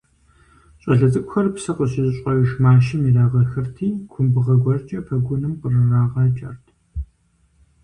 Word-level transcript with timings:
Щӏалэ 0.81 1.07
цӏыкӏухэр 1.13 1.47
псы 1.53 1.71
къыщыщӏэж 1.77 2.49
мащэм 2.63 3.01
ирагъэхырти, 3.09 3.87
кумбыгъэ 4.11 4.55
гуэркӏэ 4.63 4.99
пэгуным 5.07 5.53
кърырагъакӏэрт. 5.61 6.65